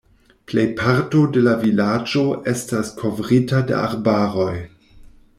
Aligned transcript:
Plejparto 0.51 1.19
de 1.35 1.43
la 1.47 1.51
vilaĝo 1.63 2.23
estas 2.53 2.89
kovrita 3.01 3.59
de 3.73 3.77
arbaroj. 3.83 4.51